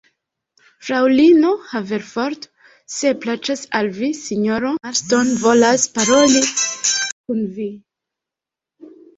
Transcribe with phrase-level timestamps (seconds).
[0.85, 2.47] Fraŭlino Haverford,
[2.95, 7.71] se plaĉas al vi, sinjoro Marston volas paroli kun vi.